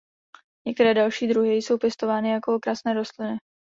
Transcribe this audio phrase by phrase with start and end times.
[0.67, 3.37] Některé další druhy jsou pěstovány jako okrasné rostliny.